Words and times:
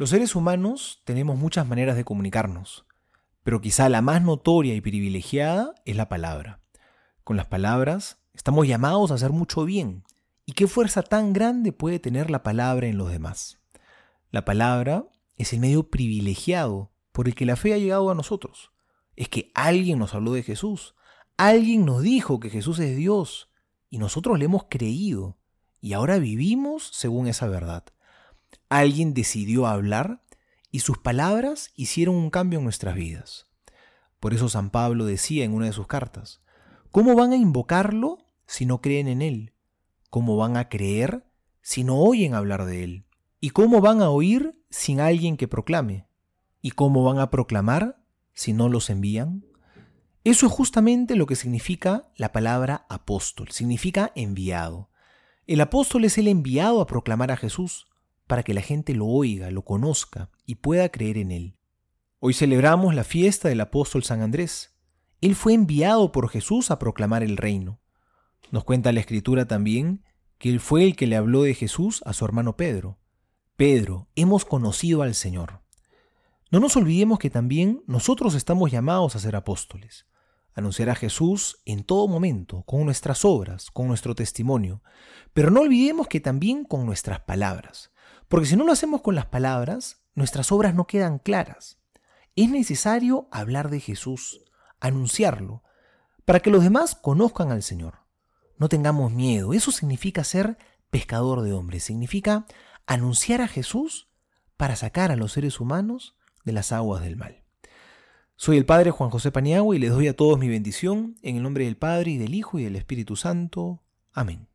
Los 0.00 0.08
seres 0.08 0.34
humanos 0.34 1.02
tenemos 1.04 1.36
muchas 1.36 1.68
maneras 1.68 1.94
de 1.94 2.06
comunicarnos, 2.06 2.86
pero 3.42 3.60
quizá 3.60 3.90
la 3.90 4.00
más 4.00 4.22
notoria 4.22 4.74
y 4.74 4.80
privilegiada 4.80 5.74
es 5.84 5.94
la 5.94 6.08
palabra. 6.08 6.62
Con 7.22 7.36
las 7.36 7.44
palabras 7.44 8.16
estamos 8.32 8.66
llamados 8.66 9.10
a 9.10 9.16
hacer 9.16 9.30
mucho 9.30 9.66
bien. 9.66 10.04
¿Y 10.46 10.54
qué 10.54 10.66
fuerza 10.66 11.02
tan 11.02 11.34
grande 11.34 11.72
puede 11.72 11.98
tener 11.98 12.30
la 12.30 12.42
palabra 12.42 12.86
en 12.86 12.96
los 12.96 13.10
demás? 13.10 13.58
La 14.30 14.46
palabra 14.46 15.04
es 15.36 15.52
el 15.52 15.60
medio 15.60 15.90
privilegiado 15.90 16.92
por 17.12 17.28
el 17.28 17.34
que 17.34 17.44
la 17.44 17.56
fe 17.56 17.74
ha 17.74 17.76
llegado 17.76 18.10
a 18.10 18.14
nosotros. 18.14 18.70
Es 19.16 19.28
que 19.28 19.52
alguien 19.54 19.98
nos 19.98 20.14
habló 20.14 20.32
de 20.32 20.42
Jesús, 20.42 20.94
alguien 21.36 21.84
nos 21.84 22.00
dijo 22.00 22.40
que 22.40 22.48
Jesús 22.48 22.78
es 22.78 22.96
Dios, 22.96 23.50
y 23.90 23.98
nosotros 23.98 24.38
le 24.38 24.46
hemos 24.46 24.64
creído, 24.70 25.36
y 25.78 25.92
ahora 25.92 26.16
vivimos 26.16 26.88
según 26.90 27.26
esa 27.26 27.48
verdad. 27.48 27.84
Alguien 28.70 29.14
decidió 29.14 29.66
hablar 29.66 30.22
y 30.70 30.78
sus 30.78 30.96
palabras 30.96 31.72
hicieron 31.74 32.14
un 32.14 32.30
cambio 32.30 32.60
en 32.60 32.64
nuestras 32.64 32.94
vidas. 32.94 33.48
Por 34.20 34.32
eso 34.32 34.48
San 34.48 34.70
Pablo 34.70 35.06
decía 35.06 35.44
en 35.44 35.54
una 35.54 35.66
de 35.66 35.72
sus 35.72 35.88
cartas, 35.88 36.40
¿cómo 36.92 37.16
van 37.16 37.32
a 37.32 37.36
invocarlo 37.36 38.28
si 38.46 38.66
no 38.66 38.80
creen 38.80 39.08
en 39.08 39.22
Él? 39.22 39.54
¿Cómo 40.08 40.36
van 40.36 40.56
a 40.56 40.68
creer 40.68 41.26
si 41.62 41.82
no 41.82 41.98
oyen 41.98 42.34
hablar 42.34 42.64
de 42.64 42.84
Él? 42.84 43.06
¿Y 43.40 43.50
cómo 43.50 43.80
van 43.80 44.02
a 44.02 44.10
oír 44.10 44.62
sin 44.70 45.00
alguien 45.00 45.36
que 45.36 45.48
proclame? 45.48 46.06
¿Y 46.62 46.70
cómo 46.70 47.02
van 47.02 47.18
a 47.18 47.28
proclamar 47.28 48.00
si 48.34 48.52
no 48.52 48.68
los 48.68 48.88
envían? 48.88 49.44
Eso 50.22 50.46
es 50.46 50.52
justamente 50.52 51.16
lo 51.16 51.26
que 51.26 51.34
significa 51.34 52.08
la 52.14 52.30
palabra 52.30 52.86
apóstol, 52.88 53.50
significa 53.50 54.12
enviado. 54.14 54.90
El 55.48 55.60
apóstol 55.60 56.04
es 56.04 56.18
el 56.18 56.28
enviado 56.28 56.80
a 56.80 56.86
proclamar 56.86 57.32
a 57.32 57.36
Jesús, 57.36 57.89
para 58.30 58.44
que 58.44 58.54
la 58.54 58.62
gente 58.62 58.94
lo 58.94 59.06
oiga, 59.06 59.50
lo 59.50 59.64
conozca 59.64 60.30
y 60.46 60.54
pueda 60.54 60.88
creer 60.90 61.18
en 61.18 61.32
él. 61.32 61.56
Hoy 62.20 62.32
celebramos 62.32 62.94
la 62.94 63.02
fiesta 63.02 63.48
del 63.48 63.60
apóstol 63.60 64.04
San 64.04 64.22
Andrés. 64.22 64.72
Él 65.20 65.34
fue 65.34 65.52
enviado 65.52 66.12
por 66.12 66.28
Jesús 66.28 66.70
a 66.70 66.78
proclamar 66.78 67.24
el 67.24 67.36
reino. 67.36 67.80
Nos 68.52 68.62
cuenta 68.62 68.92
la 68.92 69.00
escritura 69.00 69.48
también 69.48 70.04
que 70.38 70.48
él 70.48 70.60
fue 70.60 70.84
el 70.84 70.94
que 70.94 71.08
le 71.08 71.16
habló 71.16 71.42
de 71.42 71.54
Jesús 71.54 72.02
a 72.06 72.12
su 72.12 72.24
hermano 72.24 72.56
Pedro. 72.56 73.00
Pedro, 73.56 74.08
hemos 74.14 74.44
conocido 74.44 75.02
al 75.02 75.16
Señor. 75.16 75.62
No 76.52 76.60
nos 76.60 76.76
olvidemos 76.76 77.18
que 77.18 77.30
también 77.30 77.82
nosotros 77.88 78.36
estamos 78.36 78.70
llamados 78.70 79.16
a 79.16 79.18
ser 79.18 79.34
apóstoles, 79.34 80.06
anunciar 80.54 80.88
a 80.88 80.94
Jesús 80.94 81.62
en 81.64 81.82
todo 81.82 82.06
momento, 82.06 82.62
con 82.62 82.84
nuestras 82.84 83.24
obras, 83.24 83.72
con 83.72 83.88
nuestro 83.88 84.14
testimonio, 84.14 84.84
pero 85.32 85.50
no 85.50 85.62
olvidemos 85.62 86.06
que 86.06 86.20
también 86.20 86.62
con 86.62 86.86
nuestras 86.86 87.18
palabras. 87.18 87.90
Porque 88.30 88.46
si 88.46 88.54
no 88.54 88.62
lo 88.62 88.70
hacemos 88.70 89.02
con 89.02 89.16
las 89.16 89.26
palabras, 89.26 90.04
nuestras 90.14 90.52
obras 90.52 90.72
no 90.72 90.86
quedan 90.86 91.18
claras. 91.18 91.80
Es 92.36 92.48
necesario 92.48 93.26
hablar 93.32 93.70
de 93.70 93.80
Jesús, 93.80 94.44
anunciarlo, 94.78 95.64
para 96.24 96.38
que 96.38 96.50
los 96.50 96.62
demás 96.62 96.94
conozcan 96.94 97.50
al 97.50 97.64
Señor. 97.64 98.06
No 98.56 98.68
tengamos 98.68 99.10
miedo, 99.10 99.52
eso 99.52 99.72
significa 99.72 100.22
ser 100.22 100.58
pescador 100.90 101.42
de 101.42 101.52
hombres, 101.52 101.82
significa 101.82 102.46
anunciar 102.86 103.40
a 103.40 103.48
Jesús 103.48 104.12
para 104.56 104.76
sacar 104.76 105.10
a 105.10 105.16
los 105.16 105.32
seres 105.32 105.58
humanos 105.58 106.16
de 106.44 106.52
las 106.52 106.70
aguas 106.70 107.02
del 107.02 107.16
mal. 107.16 107.42
Soy 108.36 108.58
el 108.58 108.64
Padre 108.64 108.92
Juan 108.92 109.10
José 109.10 109.32
Paniagua 109.32 109.74
y 109.74 109.80
les 109.80 109.90
doy 109.90 110.06
a 110.06 110.14
todos 110.14 110.38
mi 110.38 110.48
bendición 110.48 111.16
en 111.22 111.34
el 111.34 111.42
nombre 111.42 111.64
del 111.64 111.76
Padre 111.76 112.12
y 112.12 112.16
del 112.16 112.36
Hijo 112.36 112.60
y 112.60 112.62
del 112.62 112.76
Espíritu 112.76 113.16
Santo. 113.16 113.82
Amén. 114.12 114.49